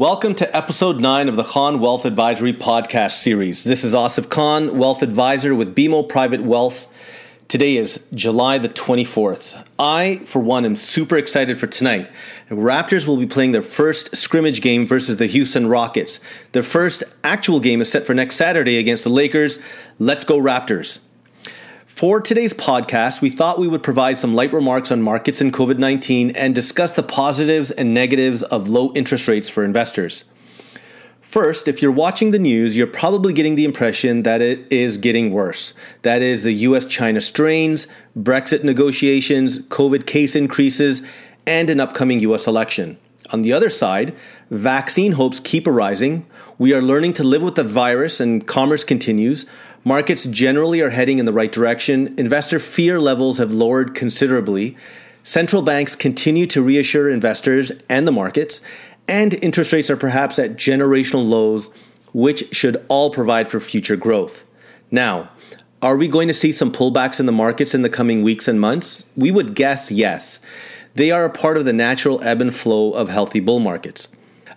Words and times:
Welcome 0.00 0.34
to 0.36 0.56
episode 0.56 0.98
9 0.98 1.28
of 1.28 1.36
the 1.36 1.42
Khan 1.42 1.78
Wealth 1.78 2.06
Advisory 2.06 2.54
podcast 2.54 3.20
series. 3.20 3.64
This 3.64 3.84
is 3.84 3.92
Asif 3.92 4.30
Khan, 4.30 4.78
wealth 4.78 5.02
advisor 5.02 5.54
with 5.54 5.76
BMO 5.76 6.08
Private 6.08 6.40
Wealth. 6.40 6.88
Today 7.48 7.76
is 7.76 8.06
July 8.14 8.56
the 8.56 8.70
24th. 8.70 9.62
I, 9.78 10.22
for 10.24 10.38
one, 10.38 10.64
am 10.64 10.76
super 10.76 11.18
excited 11.18 11.58
for 11.58 11.66
tonight. 11.66 12.10
The 12.48 12.54
Raptors 12.54 13.06
will 13.06 13.18
be 13.18 13.26
playing 13.26 13.52
their 13.52 13.60
first 13.60 14.16
scrimmage 14.16 14.62
game 14.62 14.86
versus 14.86 15.18
the 15.18 15.26
Houston 15.26 15.66
Rockets. 15.66 16.18
Their 16.52 16.62
first 16.62 17.04
actual 17.22 17.60
game 17.60 17.82
is 17.82 17.92
set 17.92 18.06
for 18.06 18.14
next 18.14 18.36
Saturday 18.36 18.78
against 18.78 19.04
the 19.04 19.10
Lakers. 19.10 19.58
Let's 19.98 20.24
go, 20.24 20.38
Raptors. 20.38 21.00
For 22.00 22.18
today's 22.18 22.54
podcast, 22.54 23.20
we 23.20 23.28
thought 23.28 23.58
we 23.58 23.68
would 23.68 23.82
provide 23.82 24.16
some 24.16 24.34
light 24.34 24.54
remarks 24.54 24.90
on 24.90 25.02
markets 25.02 25.42
and 25.42 25.52
COVID 25.52 25.76
19 25.76 26.30
and 26.30 26.54
discuss 26.54 26.94
the 26.94 27.02
positives 27.02 27.70
and 27.70 27.92
negatives 27.92 28.42
of 28.42 28.70
low 28.70 28.90
interest 28.94 29.28
rates 29.28 29.50
for 29.50 29.64
investors. 29.64 30.24
First, 31.20 31.68
if 31.68 31.82
you're 31.82 31.92
watching 31.92 32.30
the 32.30 32.38
news, 32.38 32.74
you're 32.74 32.86
probably 32.86 33.34
getting 33.34 33.54
the 33.54 33.66
impression 33.66 34.22
that 34.22 34.40
it 34.40 34.66
is 34.72 34.96
getting 34.96 35.30
worse. 35.30 35.74
That 36.00 36.22
is, 36.22 36.42
the 36.42 36.52
US 36.52 36.86
China 36.86 37.20
strains, 37.20 37.86
Brexit 38.18 38.64
negotiations, 38.64 39.58
COVID 39.58 40.06
case 40.06 40.34
increases, 40.34 41.02
and 41.44 41.68
an 41.68 41.80
upcoming 41.80 42.20
US 42.20 42.46
election. 42.46 42.96
On 43.30 43.42
the 43.42 43.52
other 43.52 43.68
side, 43.68 44.16
vaccine 44.50 45.12
hopes 45.12 45.38
keep 45.38 45.66
arising. 45.66 46.24
We 46.56 46.72
are 46.72 46.80
learning 46.80 47.12
to 47.14 47.24
live 47.24 47.42
with 47.42 47.56
the 47.56 47.64
virus 47.64 48.20
and 48.20 48.46
commerce 48.46 48.84
continues. 48.84 49.44
Markets 49.84 50.26
generally 50.26 50.80
are 50.82 50.90
heading 50.90 51.18
in 51.18 51.24
the 51.24 51.32
right 51.32 51.50
direction. 51.50 52.14
Investor 52.18 52.58
fear 52.58 53.00
levels 53.00 53.38
have 53.38 53.52
lowered 53.52 53.94
considerably. 53.94 54.76
Central 55.22 55.62
banks 55.62 55.96
continue 55.96 56.44
to 56.46 56.62
reassure 56.62 57.08
investors 57.08 57.72
and 57.88 58.06
the 58.06 58.12
markets, 58.12 58.60
and 59.08 59.34
interest 59.42 59.72
rates 59.72 59.90
are 59.90 59.96
perhaps 59.96 60.38
at 60.38 60.56
generational 60.56 61.26
lows, 61.26 61.70
which 62.12 62.54
should 62.54 62.84
all 62.88 63.10
provide 63.10 63.48
for 63.48 63.58
future 63.58 63.96
growth. 63.96 64.44
Now, 64.90 65.30
are 65.80 65.96
we 65.96 66.08
going 66.08 66.28
to 66.28 66.34
see 66.34 66.52
some 66.52 66.72
pullbacks 66.72 67.18
in 67.18 67.24
the 67.24 67.32
markets 67.32 67.74
in 67.74 67.80
the 67.80 67.88
coming 67.88 68.22
weeks 68.22 68.48
and 68.48 68.60
months? 68.60 69.04
We 69.16 69.30
would 69.30 69.54
guess 69.54 69.90
yes. 69.90 70.40
They 70.94 71.10
are 71.10 71.24
a 71.24 71.30
part 71.30 71.56
of 71.56 71.64
the 71.64 71.72
natural 71.72 72.22
ebb 72.22 72.42
and 72.42 72.54
flow 72.54 72.92
of 72.92 73.08
healthy 73.08 73.40
bull 73.40 73.60
markets. 73.60 74.08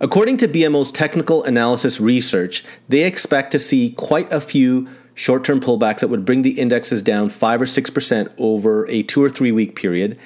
According 0.02 0.38
to 0.38 0.50
BMO's 0.50 0.92
technical 0.92 1.44
analysis 1.44 2.02
research, 2.02 2.66
they 2.90 3.03
expect 3.03 3.52
to 3.53 3.59
see 3.59 3.92
quite 3.92 4.31
a 4.34 4.42
few 4.42 4.90
short 5.16 5.44
term 5.44 5.59
pullbacks 5.59 6.00
that 6.00 6.09
would 6.09 6.25
bring 6.25 6.42
the 6.42 6.59
indexes 6.59 7.02
down 7.02 7.30
5 7.30 7.61
or 7.61 7.66
6% 7.66 8.31
over 8.38 8.88
a 8.89 9.03
two 9.03 9.23
or 9.23 9.30
three 9.30 9.52
week 9.52 9.75
period, 9.75 10.17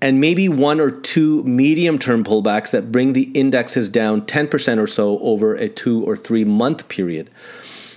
and 0.00 0.20
maybe 0.20 0.48
one 0.48 0.80
or 0.80 0.90
two 0.90 1.42
medium 1.44 1.98
term 1.98 2.24
pullbacks 2.24 2.70
that 2.70 2.90
bring 2.92 3.12
the 3.12 3.30
indexes 3.32 3.88
down 3.88 4.22
10% 4.22 4.78
or 4.78 4.86
so 4.86 5.18
over 5.20 5.54
a 5.54 5.68
two 5.68 6.04
or 6.04 6.16
three 6.16 6.44
month 6.44 6.88
period. 6.88 7.30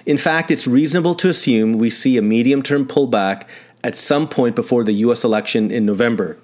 In 0.05 0.17
fact, 0.17 0.51
it's 0.51 0.67
reasonable 0.67 1.15
to 1.15 1.29
assume 1.29 1.73
we 1.73 1.89
see 1.89 2.17
a 2.17 2.21
medium 2.21 2.61
term 2.61 2.85
pullback 2.85 3.45
at 3.83 3.95
some 3.95 4.27
point 4.27 4.55
before 4.55 4.83
the 4.83 4.93
US 4.93 5.23
election 5.23 5.71
in 5.71 5.85
November. 5.85 6.37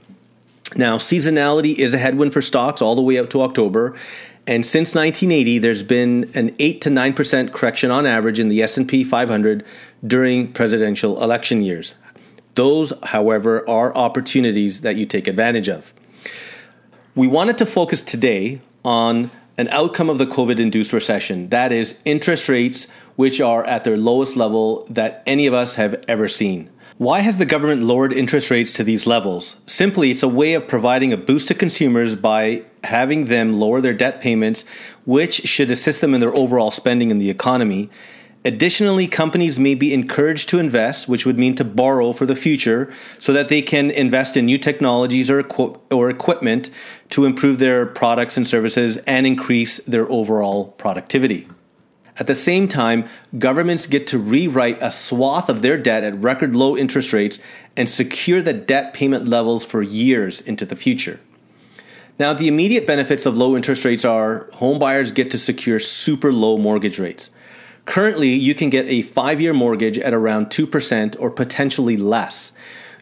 Now, 0.75 0.97
seasonality 0.97 1.75
is 1.75 1.93
a 1.93 1.97
headwind 1.97 2.33
for 2.33 2.41
stocks 2.41 2.81
all 2.81 2.95
the 2.95 3.01
way 3.01 3.19
out 3.19 3.29
to 3.31 3.41
October, 3.41 3.93
and 4.51 4.65
since 4.65 4.93
1980, 4.93 5.59
there's 5.59 5.81
been 5.81 6.29
an 6.33 6.53
8 6.59 6.81
to 6.81 6.89
9% 6.89 7.53
correction 7.53 7.89
on 7.89 8.05
average 8.05 8.37
in 8.37 8.49
the 8.49 8.61
S&P 8.61 9.05
500 9.05 9.63
during 10.05 10.51
presidential 10.51 11.23
election 11.23 11.61
years. 11.61 11.95
Those, 12.55 12.91
however, 13.01 13.67
are 13.69 13.95
opportunities 13.95 14.81
that 14.81 14.97
you 14.97 15.05
take 15.05 15.29
advantage 15.29 15.69
of. 15.69 15.93
We 17.15 17.27
wanted 17.27 17.57
to 17.59 17.65
focus 17.65 18.01
today 18.01 18.59
on 18.83 19.31
an 19.57 19.69
outcome 19.69 20.09
of 20.09 20.17
the 20.17 20.25
COVID 20.25 20.59
induced 20.59 20.91
recession 20.91 21.47
that 21.47 21.71
is, 21.71 21.97
interest 22.03 22.49
rates, 22.49 22.89
which 23.15 23.39
are 23.39 23.63
at 23.63 23.85
their 23.85 23.95
lowest 23.95 24.35
level 24.35 24.85
that 24.89 25.23
any 25.25 25.47
of 25.47 25.53
us 25.53 25.75
have 25.75 26.03
ever 26.09 26.27
seen. 26.27 26.69
Why 26.97 27.21
has 27.21 27.37
the 27.37 27.45
government 27.45 27.83
lowered 27.83 28.11
interest 28.11 28.51
rates 28.51 28.73
to 28.73 28.83
these 28.83 29.07
levels? 29.07 29.55
Simply, 29.65 30.11
it's 30.11 30.23
a 30.23 30.27
way 30.27 30.55
of 30.55 30.67
providing 30.67 31.13
a 31.13 31.17
boost 31.17 31.47
to 31.47 31.53
consumers 31.53 32.15
by 32.15 32.65
having 32.83 33.25
them 33.25 33.53
lower 33.53 33.81
their 33.81 33.93
debt 33.93 34.21
payments, 34.21 34.65
which 35.05 35.35
should 35.43 35.69
assist 35.69 36.01
them 36.01 36.13
in 36.13 36.21
their 36.21 36.35
overall 36.35 36.71
spending 36.71 37.11
in 37.11 37.19
the 37.19 37.29
economy. 37.29 37.89
Additionally, 38.43 39.07
companies 39.07 39.59
may 39.59 39.75
be 39.75 39.93
encouraged 39.93 40.49
to 40.49 40.57
invest, 40.57 41.07
which 41.07 41.27
would 41.27 41.37
mean 41.37 41.53
to 41.55 41.63
borrow 41.63 42.11
for 42.11 42.25
the 42.25 42.35
future, 42.35 42.91
so 43.19 43.31
that 43.33 43.49
they 43.49 43.61
can 43.61 43.91
invest 43.91 44.35
in 44.35 44.47
new 44.47 44.57
technologies 44.57 45.29
or, 45.29 45.39
equi- 45.39 45.75
or 45.91 46.09
equipment 46.09 46.71
to 47.11 47.25
improve 47.25 47.59
their 47.59 47.85
products 47.85 48.37
and 48.37 48.47
services 48.47 48.97
and 49.05 49.27
increase 49.27 49.77
their 49.81 50.09
overall 50.11 50.69
productivity. 50.79 51.47
At 52.17 52.27
the 52.27 52.35
same 52.35 52.67
time, 52.67 53.07
governments 53.37 53.85
get 53.85 54.07
to 54.07 54.17
rewrite 54.17 54.81
a 54.81 54.91
swath 54.91 55.47
of 55.47 55.61
their 55.61 55.77
debt 55.77 56.03
at 56.03 56.19
record 56.19 56.55
low 56.55 56.75
interest 56.75 57.13
rates 57.13 57.39
and 57.77 57.89
secure 57.89 58.41
the 58.41 58.53
debt 58.53 58.93
payment 58.93 59.27
levels 59.27 59.63
for 59.63 59.83
years 59.83 60.41
into 60.41 60.65
the 60.65 60.75
future. 60.75 61.19
Now, 62.21 62.33
the 62.33 62.47
immediate 62.47 62.85
benefits 62.85 63.25
of 63.25 63.35
low 63.35 63.55
interest 63.55 63.83
rates 63.83 64.05
are 64.05 64.47
homebuyers 64.53 65.11
get 65.11 65.31
to 65.31 65.39
secure 65.39 65.79
super 65.79 66.31
low 66.31 66.55
mortgage 66.55 66.99
rates. 66.99 67.31
Currently, 67.85 68.29
you 68.29 68.53
can 68.53 68.69
get 68.69 68.85
a 68.85 69.01
five 69.01 69.41
year 69.41 69.53
mortgage 69.53 69.97
at 69.97 70.13
around 70.13 70.51
2% 70.51 71.15
or 71.17 71.31
potentially 71.31 71.97
less. 71.97 72.51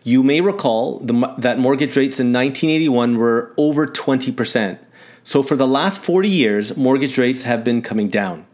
You 0.06 0.24
may 0.24 0.40
recall 0.40 1.00
the, 1.00 1.36
that 1.38 1.60
mortgage 1.60 1.98
rates 1.98 2.18
in 2.18 2.32
1981 2.32 3.18
were 3.18 3.54
over 3.58 3.86
20%. 3.86 4.80
So, 5.26 5.44
for 5.44 5.58
the 5.58 5.68
last 5.68 6.02
40 6.02 6.30
years, 6.30 6.78
mortgage 6.78 7.18
rates 7.18 7.44
have 7.44 7.62
been 7.62 7.82
coming 7.82 8.08
down. 8.08 8.46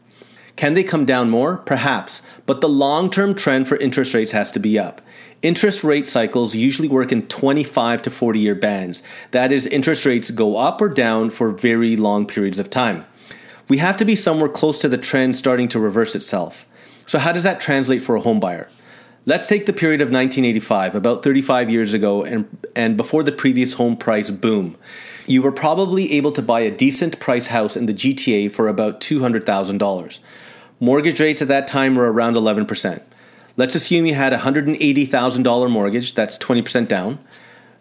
Can 0.56 0.74
they 0.74 0.84
come 0.84 1.06
down 1.06 1.30
more? 1.30 1.58
Perhaps, 1.58 2.22
but 2.46 2.62
the 2.62 2.70
long 2.70 3.10
term 3.10 3.36
trend 3.36 3.68
for 3.68 3.76
interest 3.78 4.14
rates 4.14 4.32
has 4.32 4.52
to 4.52 4.60
be 4.60 4.80
up. 4.80 5.02
Interest 5.42 5.84
rate 5.84 6.08
cycles 6.08 6.56
usually 6.56 6.88
work 6.88 7.12
in 7.12 7.28
25 7.28 8.02
to 8.04 8.10
40 8.10 8.40
year 8.40 8.56
bands. 8.56 9.04
That 9.32 9.52
is, 9.52 9.68
interest 9.68 10.06
rates 10.06 10.32
go 10.32 10.58
up 10.58 10.82
or 10.82 10.90
down 10.90 11.30
for 11.30 11.52
very 11.52 11.96
long 11.96 12.26
periods 12.26 12.58
of 12.58 12.70
time. 12.70 13.06
We 13.68 13.78
have 13.80 13.98
to 13.98 14.06
be 14.06 14.16
somewhere 14.16 14.50
close 14.50 14.80
to 14.82 14.90
the 14.90 14.98
trend 14.98 15.36
starting 15.36 15.68
to 15.70 15.80
reverse 15.80 16.16
itself. 16.16 16.66
So, 17.06 17.20
how 17.20 17.32
does 17.32 17.44
that 17.44 17.60
translate 17.60 18.02
for 18.02 18.16
a 18.16 18.22
home 18.22 18.40
buyer? 18.40 18.70
Let's 19.28 19.48
take 19.48 19.66
the 19.66 19.74
period 19.74 20.02
of 20.02 20.08
1985, 20.08 20.94
about 20.94 21.24
35 21.24 21.70
years 21.72 21.96
ago, 21.96 22.24
and, 22.24 22.70
and 22.76 22.96
before 22.96 23.24
the 23.24 23.32
previous 23.32 23.74
home 23.74 23.98
price 23.98 24.30
boom. 24.30 24.78
You 25.26 25.42
were 25.42 25.52
probably 25.52 26.14
able 26.14 26.32
to 26.34 26.44
buy 26.44 26.60
a 26.60 26.70
decent 26.70 27.20
price 27.20 27.48
house 27.48 27.76
in 27.76 27.88
the 27.88 27.94
GTA 27.94 28.52
for 28.52 28.68
about 28.68 29.00
$200,000. 29.02 30.20
Mortgage 30.80 31.20
rates 31.20 31.42
at 31.42 31.48
that 31.48 31.68
time 31.68 31.96
were 31.96 32.12
around 32.12 32.36
11%. 32.36 33.02
Let's 33.58 33.76
assume 33.76 34.06
you 34.06 34.16
had 34.16 34.34
a 34.34 34.40
$180,000 34.40 35.70
mortgage, 35.72 36.14
that's 36.14 36.38
20% 36.38 36.88
down. 36.88 37.20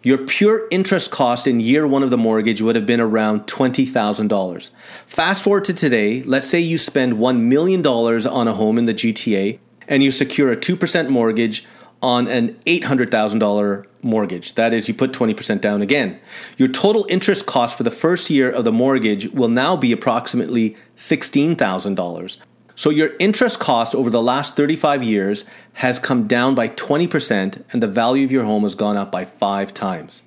Your 0.01 0.19
pure 0.19 0.67
interest 0.69 1.11
cost 1.11 1.47
in 1.47 1.59
year 1.59 1.87
one 1.87 2.03
of 2.03 2.11
the 2.11 2.17
mortgage 2.17 2.61
would 2.61 2.75
have 2.75 2.85
been 2.85 3.01
around 3.01 3.47
$20,000. 3.47 4.69
Fast 5.07 5.43
forward 5.43 5.65
to 5.65 5.73
today, 5.73 6.21
let's 6.23 6.47
say 6.47 6.59
you 6.59 6.77
spend 6.77 7.13
$1 7.13 7.41
million 7.41 7.85
on 7.85 8.47
a 8.47 8.53
home 8.53 8.77
in 8.77 8.85
the 8.85 8.93
GTA 8.93 9.59
and 9.87 10.03
you 10.03 10.11
secure 10.11 10.51
a 10.51 10.57
2% 10.57 11.09
mortgage 11.09 11.65
on 12.01 12.27
an 12.27 12.53
$800,000 12.67 13.85
mortgage. 14.03 14.53
That 14.53 14.73
is, 14.73 14.87
you 14.87 14.93
put 14.93 15.11
20% 15.11 15.59
down 15.59 15.81
again. 15.81 16.19
Your 16.55 16.67
total 16.67 17.07
interest 17.09 17.47
cost 17.47 17.75
for 17.75 17.83
the 17.83 17.91
first 17.91 18.29
year 18.29 18.51
of 18.51 18.63
the 18.63 18.71
mortgage 18.71 19.29
will 19.29 19.49
now 19.49 19.75
be 19.75 19.91
approximately 19.91 20.77
$16,000. 20.95 22.37
So 22.75 22.89
your 22.89 23.11
interest 23.19 23.59
cost 23.59 23.95
over 23.95 24.09
the 24.09 24.21
last 24.21 24.55
35 24.55 25.03
years 25.03 25.45
has 25.73 25.97
come 25.97 26.27
down 26.27 26.55
by 26.55 26.67
20% 26.69 27.63
and 27.71 27.81
the 27.81 27.87
value 27.87 28.25
of 28.25 28.31
your 28.31 28.43
home 28.43 28.63
has 28.63 28.75
gone 28.75 28.97
up 28.97 29.11
by 29.11 29.25
5 29.25 29.73
times. 29.73 30.21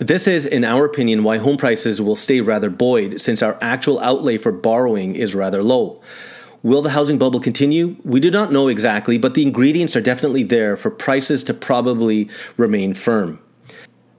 This 0.00 0.26
is, 0.26 0.44
in 0.44 0.64
our 0.64 0.84
opinion, 0.84 1.22
why 1.22 1.38
home 1.38 1.56
prices 1.56 2.02
will 2.02 2.16
stay 2.16 2.40
rather 2.40 2.68
buoyed 2.68 3.20
since 3.20 3.42
our 3.42 3.56
actual 3.60 4.00
outlay 4.00 4.38
for 4.38 4.52
borrowing 4.52 5.14
is 5.14 5.34
rather 5.34 5.62
low. 5.62 6.02
Will 6.62 6.82
the 6.82 6.90
housing 6.90 7.16
bubble 7.18 7.40
continue? 7.40 7.96
We 8.04 8.20
do 8.20 8.30
not 8.30 8.50
know 8.50 8.68
exactly, 8.68 9.18
but 9.18 9.34
the 9.34 9.42
ingredients 9.42 9.94
are 9.96 10.00
definitely 10.00 10.42
there 10.42 10.76
for 10.76 10.90
prices 10.90 11.44
to 11.44 11.54
probably 11.54 12.28
remain 12.56 12.94
firm. 12.94 13.38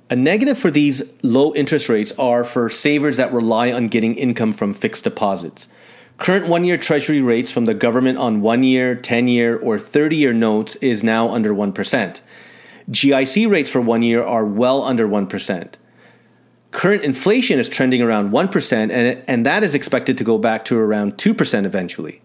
A 0.09 0.15
negative 0.15 0.57
for 0.57 0.71
these 0.71 1.01
low 1.23 1.53
interest 1.55 1.89
rates 1.89 2.13
are 2.19 2.43
for 2.43 2.69
savers 2.69 3.17
that 3.17 3.33
rely 3.33 3.71
on 3.71 3.87
getting 3.87 4.15
income 4.15 4.53
from 4.53 4.73
fixed 4.73 5.03
deposits. 5.03 5.67
Current 6.17 6.47
one 6.47 6.63
year 6.63 6.77
Treasury 6.77 7.21
rates 7.21 7.51
from 7.51 7.65
the 7.65 7.73
government 7.73 8.17
on 8.17 8.41
one 8.41 8.63
year, 8.63 8.95
10 8.95 9.27
year, 9.27 9.57
or 9.57 9.77
30 9.77 10.15
year 10.15 10.33
notes 10.33 10.75
is 10.77 11.03
now 11.03 11.33
under 11.33 11.53
1%. 11.53 12.21
GIC 12.89 13.49
rates 13.49 13.69
for 13.69 13.81
one 13.81 14.01
year 14.01 14.23
are 14.23 14.45
well 14.45 14.83
under 14.83 15.07
1%. 15.07 15.73
Current 16.71 17.03
inflation 17.03 17.59
is 17.59 17.67
trending 17.67 18.01
around 18.01 18.31
1%, 18.31 18.73
and, 18.73 19.23
and 19.27 19.45
that 19.45 19.63
is 19.63 19.75
expected 19.75 20.17
to 20.17 20.23
go 20.23 20.37
back 20.37 20.65
to 20.65 20.77
around 20.77 21.17
2% 21.17 21.65
eventually. 21.65 22.21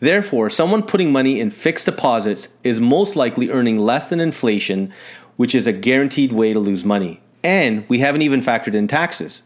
Therefore, 0.00 0.50
someone 0.50 0.82
putting 0.82 1.12
money 1.12 1.40
in 1.40 1.50
fixed 1.50 1.86
deposits 1.86 2.48
is 2.64 2.80
most 2.80 3.16
likely 3.16 3.50
earning 3.50 3.78
less 3.78 4.08
than 4.08 4.20
inflation, 4.20 4.92
which 5.36 5.54
is 5.54 5.66
a 5.66 5.72
guaranteed 5.72 6.32
way 6.32 6.52
to 6.52 6.58
lose 6.58 6.84
money. 6.84 7.20
And 7.42 7.86
we 7.88 8.00
haven't 8.00 8.22
even 8.22 8.40
factored 8.40 8.74
in 8.74 8.88
taxes. 8.88 9.42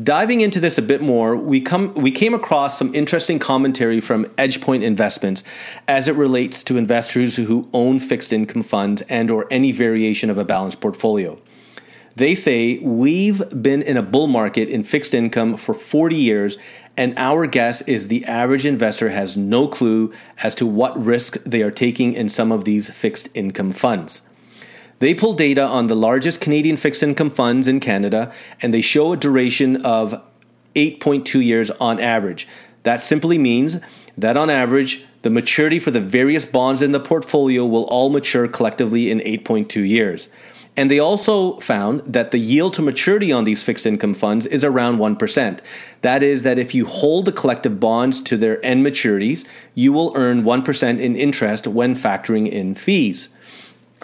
Diving 0.00 0.40
into 0.40 0.58
this 0.58 0.78
a 0.78 0.82
bit 0.82 1.02
more, 1.02 1.36
we 1.36 1.60
come 1.60 1.92
we 1.92 2.10
came 2.10 2.32
across 2.32 2.78
some 2.78 2.94
interesting 2.94 3.38
commentary 3.38 4.00
from 4.00 4.24
EdgePoint 4.36 4.82
Investments 4.82 5.44
as 5.86 6.08
it 6.08 6.14
relates 6.14 6.62
to 6.64 6.78
investors 6.78 7.36
who 7.36 7.68
own 7.74 8.00
fixed 8.00 8.32
income 8.32 8.62
funds 8.62 9.02
and 9.10 9.30
or 9.30 9.46
any 9.50 9.70
variation 9.70 10.30
of 10.30 10.38
a 10.38 10.46
balanced 10.46 10.80
portfolio. 10.80 11.38
They 12.16 12.34
say 12.34 12.78
we've 12.78 13.42
been 13.50 13.82
in 13.82 13.98
a 13.98 14.02
bull 14.02 14.28
market 14.28 14.70
in 14.70 14.82
fixed 14.82 15.12
income 15.12 15.58
for 15.58 15.74
40 15.74 16.16
years 16.16 16.56
and 16.96 17.12
our 17.18 17.46
guess 17.46 17.82
is 17.82 18.08
the 18.08 18.24
average 18.24 18.64
investor 18.64 19.10
has 19.10 19.36
no 19.36 19.68
clue 19.68 20.10
as 20.42 20.54
to 20.54 20.66
what 20.66 20.98
risk 21.02 21.36
they 21.44 21.60
are 21.60 21.70
taking 21.70 22.14
in 22.14 22.30
some 22.30 22.50
of 22.50 22.64
these 22.64 22.88
fixed 22.88 23.28
income 23.34 23.72
funds. 23.72 24.22
They 25.02 25.14
pull 25.14 25.32
data 25.32 25.62
on 25.62 25.88
the 25.88 25.96
largest 25.96 26.40
Canadian 26.40 26.76
fixed 26.76 27.02
income 27.02 27.28
funds 27.28 27.66
in 27.66 27.80
Canada 27.80 28.32
and 28.60 28.72
they 28.72 28.82
show 28.82 29.12
a 29.12 29.16
duration 29.16 29.84
of 29.84 30.22
8.2 30.76 31.44
years 31.44 31.72
on 31.72 31.98
average. 31.98 32.46
That 32.84 33.02
simply 33.02 33.36
means 33.36 33.78
that 34.16 34.36
on 34.36 34.48
average, 34.48 35.04
the 35.22 35.30
maturity 35.30 35.80
for 35.80 35.90
the 35.90 35.98
various 35.98 36.46
bonds 36.46 36.82
in 36.82 36.92
the 36.92 37.00
portfolio 37.00 37.66
will 37.66 37.82
all 37.86 38.10
mature 38.10 38.46
collectively 38.46 39.10
in 39.10 39.18
8.2 39.18 39.88
years. 39.88 40.28
And 40.76 40.88
they 40.88 41.00
also 41.00 41.58
found 41.58 42.02
that 42.06 42.30
the 42.30 42.38
yield 42.38 42.74
to 42.74 42.82
maturity 42.82 43.32
on 43.32 43.42
these 43.42 43.64
fixed 43.64 43.86
income 43.86 44.14
funds 44.14 44.46
is 44.46 44.62
around 44.62 44.98
1%. 44.98 45.58
That 46.02 46.22
is, 46.22 46.44
that 46.44 46.60
if 46.60 46.76
you 46.76 46.86
hold 46.86 47.24
the 47.24 47.32
collective 47.32 47.80
bonds 47.80 48.20
to 48.20 48.36
their 48.36 48.64
end 48.64 48.86
maturities, 48.86 49.44
you 49.74 49.92
will 49.92 50.12
earn 50.14 50.44
1% 50.44 51.00
in 51.00 51.16
interest 51.16 51.66
when 51.66 51.96
factoring 51.96 52.48
in 52.48 52.76
fees. 52.76 53.30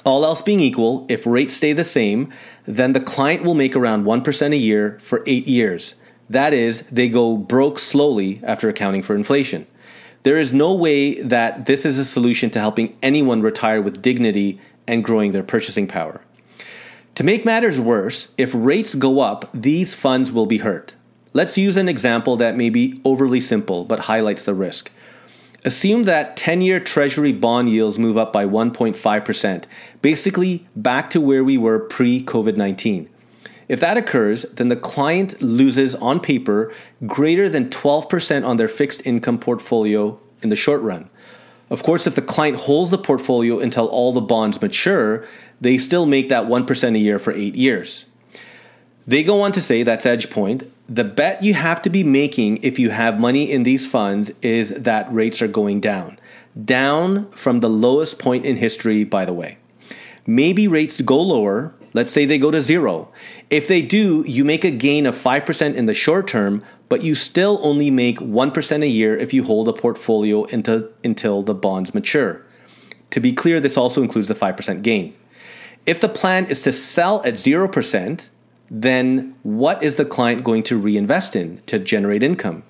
All 0.04 0.24
else 0.24 0.42
being 0.42 0.60
equal, 0.60 1.06
if 1.08 1.26
rates 1.26 1.56
stay 1.56 1.72
the 1.72 1.84
same, 1.84 2.32
then 2.66 2.92
the 2.92 3.00
client 3.00 3.42
will 3.42 3.54
make 3.54 3.74
around 3.74 4.04
1% 4.04 4.52
a 4.52 4.56
year 4.56 4.98
for 5.02 5.22
eight 5.26 5.46
years. 5.46 5.94
That 6.30 6.52
is, 6.52 6.82
they 6.82 7.08
go 7.08 7.36
broke 7.36 7.78
slowly 7.78 8.40
after 8.42 8.68
accounting 8.68 9.02
for 9.02 9.14
inflation. 9.14 9.66
There 10.22 10.38
is 10.38 10.52
no 10.52 10.74
way 10.74 11.20
that 11.22 11.66
this 11.66 11.84
is 11.84 11.98
a 11.98 12.04
solution 12.04 12.50
to 12.50 12.60
helping 12.60 12.96
anyone 13.02 13.40
retire 13.40 13.80
with 13.80 14.02
dignity 14.02 14.60
and 14.86 15.04
growing 15.04 15.30
their 15.30 15.42
purchasing 15.42 15.86
power. 15.86 16.20
To 17.14 17.24
make 17.24 17.44
matters 17.44 17.80
worse, 17.80 18.32
if 18.36 18.52
rates 18.54 18.94
go 18.94 19.20
up, 19.20 19.48
these 19.52 19.94
funds 19.94 20.30
will 20.30 20.46
be 20.46 20.58
hurt. 20.58 20.94
Let's 21.32 21.58
use 21.58 21.76
an 21.76 21.88
example 21.88 22.36
that 22.36 22.56
may 22.56 22.70
be 22.70 23.00
overly 23.04 23.40
simple 23.40 23.84
but 23.84 24.00
highlights 24.00 24.44
the 24.44 24.54
risk. 24.54 24.90
Assume 25.64 26.04
that 26.04 26.36
10 26.36 26.60
year 26.60 26.78
Treasury 26.78 27.32
bond 27.32 27.68
yields 27.68 27.98
move 27.98 28.16
up 28.16 28.32
by 28.32 28.44
1.5%, 28.44 29.64
basically 30.02 30.66
back 30.76 31.10
to 31.10 31.20
where 31.20 31.42
we 31.42 31.58
were 31.58 31.80
pre 31.80 32.22
COVID 32.22 32.56
19. 32.56 33.08
If 33.68 33.80
that 33.80 33.96
occurs, 33.96 34.42
then 34.44 34.68
the 34.68 34.76
client 34.76 35.42
loses 35.42 35.94
on 35.96 36.20
paper 36.20 36.72
greater 37.06 37.48
than 37.48 37.68
12% 37.68 38.46
on 38.46 38.56
their 38.56 38.68
fixed 38.68 39.04
income 39.04 39.38
portfolio 39.38 40.18
in 40.42 40.48
the 40.48 40.56
short 40.56 40.80
run. 40.80 41.10
Of 41.70 41.82
course, 41.82 42.06
if 42.06 42.14
the 42.14 42.22
client 42.22 42.58
holds 42.60 42.90
the 42.90 42.98
portfolio 42.98 43.58
until 43.58 43.86
all 43.88 44.12
the 44.12 44.22
bonds 44.22 44.62
mature, 44.62 45.26
they 45.60 45.76
still 45.76 46.06
make 46.06 46.30
that 46.30 46.44
1% 46.46 46.94
a 46.94 46.98
year 46.98 47.18
for 47.18 47.32
eight 47.32 47.56
years. 47.56 48.06
They 49.06 49.22
go 49.22 49.42
on 49.42 49.52
to 49.52 49.60
say 49.60 49.82
that's 49.82 50.06
EdgePoint. 50.06 50.68
The 50.88 51.04
bet 51.04 51.42
you 51.42 51.52
have 51.52 51.82
to 51.82 51.90
be 51.90 52.02
making 52.02 52.62
if 52.62 52.78
you 52.78 52.88
have 52.88 53.20
money 53.20 53.50
in 53.50 53.62
these 53.62 53.86
funds 53.86 54.30
is 54.40 54.70
that 54.70 55.12
rates 55.12 55.42
are 55.42 55.48
going 55.48 55.80
down. 55.80 56.18
Down 56.64 57.30
from 57.30 57.60
the 57.60 57.68
lowest 57.68 58.18
point 58.18 58.46
in 58.46 58.56
history, 58.56 59.04
by 59.04 59.26
the 59.26 59.34
way. 59.34 59.58
Maybe 60.26 60.66
rates 60.66 61.02
go 61.02 61.20
lower. 61.20 61.74
Let's 61.92 62.10
say 62.10 62.24
they 62.24 62.38
go 62.38 62.50
to 62.50 62.62
zero. 62.62 63.10
If 63.50 63.68
they 63.68 63.82
do, 63.82 64.24
you 64.26 64.46
make 64.46 64.64
a 64.64 64.70
gain 64.70 65.04
of 65.04 65.14
5% 65.14 65.74
in 65.74 65.84
the 65.84 65.92
short 65.92 66.26
term, 66.26 66.62
but 66.88 67.02
you 67.02 67.14
still 67.14 67.60
only 67.62 67.90
make 67.90 68.18
1% 68.18 68.82
a 68.82 68.88
year 68.88 69.16
if 69.16 69.34
you 69.34 69.44
hold 69.44 69.68
a 69.68 69.74
portfolio 69.74 70.44
until, 70.46 70.88
until 71.04 71.42
the 71.42 71.54
bonds 71.54 71.92
mature. 71.92 72.42
To 73.10 73.20
be 73.20 73.32
clear, 73.32 73.60
this 73.60 73.76
also 73.76 74.02
includes 74.02 74.28
the 74.28 74.34
5% 74.34 74.82
gain. 74.82 75.14
If 75.84 76.00
the 76.00 76.08
plan 76.08 76.46
is 76.46 76.62
to 76.62 76.72
sell 76.72 77.22
at 77.24 77.34
0%, 77.34 78.28
then 78.70 79.34
what 79.42 79.82
is 79.82 79.96
the 79.96 80.04
client 80.04 80.44
going 80.44 80.62
to 80.64 80.78
reinvest 80.78 81.34
in 81.34 81.62
to 81.66 81.78
generate 81.78 82.22
income? 82.22 82.62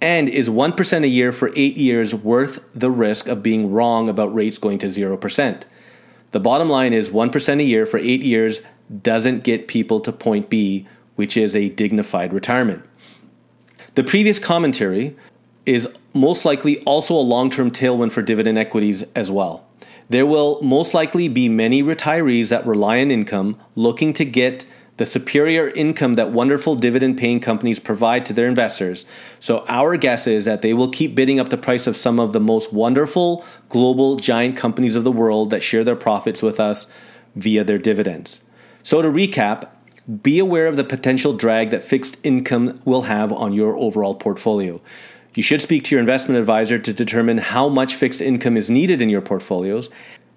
And 0.00 0.28
is 0.28 0.48
1% 0.48 1.04
a 1.04 1.08
year 1.08 1.32
for 1.32 1.50
eight 1.56 1.76
years 1.76 2.14
worth 2.14 2.64
the 2.74 2.90
risk 2.90 3.28
of 3.28 3.42
being 3.42 3.70
wrong 3.70 4.08
about 4.08 4.34
rates 4.34 4.58
going 4.58 4.78
to 4.78 4.86
0%? 4.86 5.62
The 6.32 6.40
bottom 6.40 6.70
line 6.70 6.92
is 6.92 7.10
1% 7.10 7.60
a 7.60 7.64
year 7.64 7.84
for 7.84 7.98
eight 7.98 8.22
years 8.22 8.60
doesn't 9.02 9.44
get 9.44 9.68
people 9.68 10.00
to 10.00 10.12
point 10.12 10.48
B, 10.48 10.86
which 11.16 11.36
is 11.36 11.54
a 11.54 11.68
dignified 11.68 12.32
retirement. 12.32 12.84
The 13.94 14.04
previous 14.04 14.38
commentary 14.38 15.16
is 15.66 15.88
most 16.14 16.44
likely 16.44 16.78
also 16.84 17.14
a 17.14 17.20
long 17.20 17.50
term 17.50 17.70
tailwind 17.70 18.12
for 18.12 18.22
dividend 18.22 18.58
equities 18.58 19.04
as 19.14 19.30
well. 19.30 19.66
There 20.08 20.26
will 20.26 20.60
most 20.62 20.94
likely 20.94 21.28
be 21.28 21.48
many 21.48 21.82
retirees 21.82 22.48
that 22.48 22.66
rely 22.66 23.00
on 23.00 23.10
income 23.10 23.56
looking 23.76 24.12
to 24.14 24.24
get 24.24 24.66
the 25.00 25.06
superior 25.06 25.70
income 25.70 26.16
that 26.16 26.30
wonderful 26.30 26.76
dividend 26.76 27.16
paying 27.16 27.40
companies 27.40 27.78
provide 27.78 28.26
to 28.26 28.34
their 28.34 28.46
investors. 28.46 29.06
So, 29.40 29.64
our 29.66 29.96
guess 29.96 30.26
is 30.26 30.44
that 30.44 30.60
they 30.60 30.74
will 30.74 30.90
keep 30.90 31.14
bidding 31.14 31.40
up 31.40 31.48
the 31.48 31.56
price 31.56 31.86
of 31.86 31.96
some 31.96 32.20
of 32.20 32.34
the 32.34 32.38
most 32.38 32.70
wonderful 32.70 33.42
global 33.70 34.16
giant 34.16 34.58
companies 34.58 34.96
of 34.96 35.04
the 35.04 35.10
world 35.10 35.48
that 35.48 35.62
share 35.62 35.84
their 35.84 35.96
profits 35.96 36.42
with 36.42 36.60
us 36.60 36.86
via 37.34 37.64
their 37.64 37.78
dividends. 37.78 38.42
So, 38.82 39.00
to 39.00 39.08
recap, 39.08 39.70
be 40.22 40.38
aware 40.38 40.66
of 40.66 40.76
the 40.76 40.84
potential 40.84 41.32
drag 41.32 41.70
that 41.70 41.82
fixed 41.82 42.18
income 42.22 42.78
will 42.84 43.02
have 43.02 43.32
on 43.32 43.54
your 43.54 43.78
overall 43.78 44.14
portfolio. 44.14 44.82
You 45.34 45.42
should 45.42 45.62
speak 45.62 45.84
to 45.84 45.94
your 45.94 46.00
investment 46.00 46.38
advisor 46.38 46.78
to 46.78 46.92
determine 46.92 47.38
how 47.38 47.70
much 47.70 47.94
fixed 47.94 48.20
income 48.20 48.58
is 48.58 48.68
needed 48.68 49.00
in 49.00 49.08
your 49.08 49.22
portfolios 49.22 49.88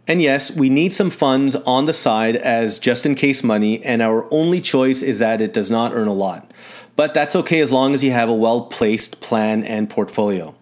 and 0.08 0.22
yes, 0.22 0.52
we 0.52 0.70
need 0.70 0.94
some 0.94 1.10
funds 1.10 1.56
on 1.56 1.86
the 1.86 1.94
side 1.94 2.36
as 2.36 2.78
just 2.80 3.06
in 3.06 3.16
case 3.16 3.44
money, 3.44 3.84
and 3.84 4.02
our 4.02 4.28
only 4.32 4.60
choice 4.60 5.02
is 5.02 5.20
that 5.20 5.40
it 5.40 5.54
does 5.54 5.72
not 5.72 5.94
earn 5.94 6.08
a 6.08 6.14
lot. 6.14 6.52
But 6.96 7.14
that's 7.14 7.36
okay 7.36 7.60
as 7.62 7.72
long 7.72 7.96
as 7.96 8.04
you 8.04 8.12
have 8.12 8.30
a 8.30 8.34
well 8.34 8.66
placed 8.66 9.22
plan 9.22 9.64
and 9.64 9.90
portfolio. 9.90 10.56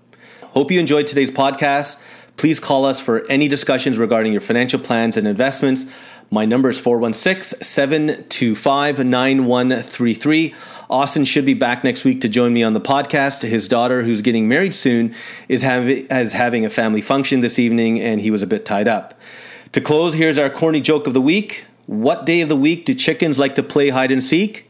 Hope 0.44 0.72
you 0.72 0.80
enjoyed 0.80 1.08
today's 1.08 1.32
podcast. 1.32 1.98
Please 2.38 2.60
call 2.60 2.86
us 2.86 3.00
for 3.00 3.26
any 3.28 3.48
discussions 3.48 3.98
regarding 3.98 4.32
your 4.32 4.42
financial 4.42 4.80
plans 4.80 5.18
and 5.18 5.28
investments. 5.28 5.86
My 6.30 6.46
number 6.46 6.70
is 6.70 6.80
416 6.80 7.62
725 7.62 9.06
9133. 9.06 10.56
Austin 10.92 11.24
should 11.24 11.46
be 11.46 11.54
back 11.54 11.86
next 11.86 12.04
week 12.04 12.20
to 12.20 12.28
join 12.28 12.52
me 12.52 12.64
on 12.64 12.74
the 12.74 12.82
podcast. 12.82 13.48
His 13.48 13.70
daughter, 13.70 14.04
who's 14.04 14.22
getting 14.22 14.50
married 14.50 14.76
soon, 14.76 15.16
is, 15.48 15.62
having 15.62 16.06
is 16.08 16.34
having 16.34 16.66
a 16.66 16.70
family 16.70 17.02
function 17.02 17.40
this 17.40 17.58
evening, 17.58 18.02
and 18.02 18.20
he 18.20 18.30
was 18.30 18.44
a 18.44 18.48
bit 18.48 18.66
tied 18.66 18.90
up. 18.90 19.18
To 19.72 19.80
close, 19.80 20.16
here's 20.16 20.38
our 20.38 20.50
corny 20.50 20.82
joke 20.82 21.08
of 21.08 21.14
the 21.14 21.22
week. 21.22 21.66
What 21.86 22.26
day 22.26 22.42
of 22.42 22.50
the 22.50 22.58
week 22.58 22.84
do 22.84 22.94
chickens 22.94 23.40
like 23.40 23.56
to 23.56 23.64
play 23.64 23.90
hide 23.90 24.12
and 24.12 24.22
seek? 24.22 24.70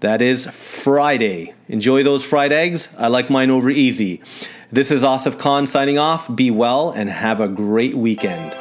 That 0.00 0.22
is 0.22 0.46
Friday. 0.46 1.54
Enjoy 1.68 2.02
those 2.02 2.24
fried 2.24 2.52
eggs. 2.52 2.88
I 2.96 3.08
like 3.08 3.28
mine 3.28 3.50
over 3.50 3.68
easy. 3.68 4.22
This 4.70 4.90
is 4.90 5.02
Asif 5.02 5.38
Khan 5.38 5.66
signing 5.66 5.98
off. 5.98 6.34
Be 6.34 6.50
well 6.50 6.90
and 6.90 7.10
have 7.10 7.38
a 7.38 7.48
great 7.48 7.96
weekend. 7.96 8.54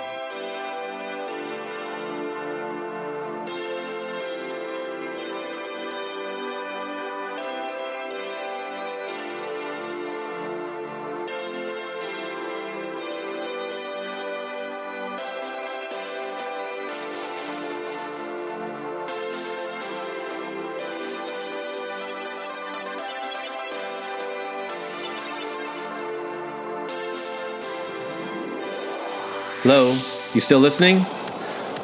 Hello, 29.64 29.94
you 30.36 30.40
still 30.40 30.60
listening? 30.60 31.04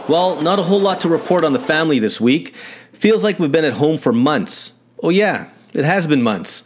Well, 0.08 0.39
not 0.44 0.60
a 0.60 0.63
whole 0.63 0.80
lot 0.80 1.01
to 1.01 1.10
report 1.10 1.44
on 1.44 1.53
the 1.53 1.60
family 1.60 1.98
this 1.98 2.22
week. 2.22 2.53
Feels 2.94 3.24
like 3.24 3.39
we've 3.39 3.51
been 3.51 3.65
at 3.65 3.74
home 3.74 3.98
for 3.98 4.13
months. 4.13 4.74
Oh, 5.01 5.10
yeah, 5.10 5.50
it 5.74 5.84
has 5.84 6.06
been 6.06 6.22
months. 6.22 6.63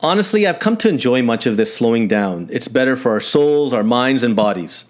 Honestly, 0.00 0.46
I've 0.46 0.58
come 0.58 0.76
to 0.76 0.88
enjoy 0.90 1.22
much 1.22 1.46
of 1.46 1.56
this 1.56 1.74
slowing 1.74 2.08
down. 2.08 2.50
It's 2.52 2.68
better 2.68 2.94
for 2.94 3.12
our 3.12 3.20
souls, 3.20 3.72
our 3.72 3.82
minds, 3.82 4.22
and 4.22 4.36
bodies. 4.36 4.84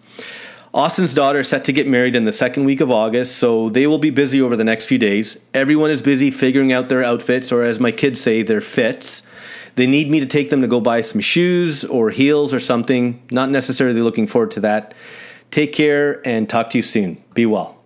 Austin's 0.74 1.14
daughter 1.14 1.38
is 1.38 1.48
set 1.48 1.64
to 1.66 1.72
get 1.72 1.86
married 1.86 2.16
in 2.16 2.24
the 2.24 2.32
second 2.32 2.64
week 2.64 2.80
of 2.80 2.90
August, 2.90 3.38
so 3.38 3.68
they 3.68 3.86
will 3.86 3.98
be 3.98 4.10
busy 4.10 4.42
over 4.42 4.56
the 4.56 4.64
next 4.64 4.86
few 4.86 4.98
days. 4.98 5.38
Everyone 5.54 5.92
is 5.92 6.02
busy 6.02 6.32
figuring 6.32 6.72
out 6.72 6.88
their 6.88 7.04
outfits, 7.04 7.52
or 7.52 7.62
as 7.62 7.78
my 7.78 7.92
kids 7.92 8.20
say, 8.20 8.42
their 8.42 8.60
fits. 8.60 9.22
They 9.76 9.86
need 9.86 10.10
me 10.10 10.18
to 10.18 10.26
take 10.26 10.50
them 10.50 10.62
to 10.62 10.68
go 10.68 10.80
buy 10.80 11.02
some 11.02 11.20
shoes 11.20 11.84
or 11.84 12.10
heels 12.10 12.52
or 12.52 12.58
something. 12.58 13.22
Not 13.30 13.50
necessarily 13.50 14.00
looking 14.00 14.26
forward 14.26 14.50
to 14.52 14.60
that. 14.60 14.94
Take 15.50 15.72
care 15.72 16.26
and 16.26 16.48
talk 16.48 16.70
to 16.70 16.78
you 16.78 16.82
soon. 16.82 17.22
Be 17.34 17.46
well. 17.46 17.79